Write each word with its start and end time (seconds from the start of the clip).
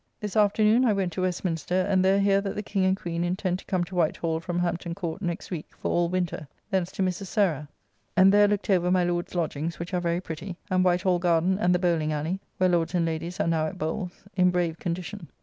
This 0.19 0.35
afternoon 0.35 0.83
I 0.83 0.93
went 0.93 1.13
to 1.13 1.21
Westminster; 1.21 1.81
and 1.87 2.03
there 2.03 2.19
hear 2.19 2.41
that 2.41 2.55
the 2.55 2.63
King 2.63 2.85
and 2.85 2.97
Queen 2.97 3.23
intend 3.23 3.59
to 3.59 3.65
come 3.65 3.83
to 3.83 3.93
White 3.93 4.17
Hall 4.17 4.39
from 4.39 4.57
Hampton 4.57 4.95
Court 4.95 5.21
next 5.21 5.51
week, 5.51 5.67
for 5.77 5.91
all 5.91 6.09
winter. 6.09 6.47
Thence 6.71 6.91
to 6.93 7.03
Mrs. 7.03 7.27
Sarah, 7.27 7.67
and 8.17 8.31
there 8.33 8.47
looked 8.47 8.71
over 8.71 8.89
my 8.89 9.03
Lord's 9.03 9.35
lodgings, 9.35 9.77
which 9.77 9.93
are 9.93 10.01
very 10.01 10.19
pretty; 10.19 10.57
and 10.71 10.83
White 10.83 11.03
Hall 11.03 11.19
garden 11.19 11.59
and 11.59 11.75
the 11.75 11.77
Bowling 11.77 12.11
ally 12.11 12.39
(where 12.57 12.69
lords 12.71 12.95
and 12.95 13.05
ladies 13.05 13.39
are 13.39 13.45
now 13.45 13.67
at 13.67 13.77
bowles), 13.77 14.23
in 14.35 14.49
brave 14.49 14.79
condition. 14.79 15.27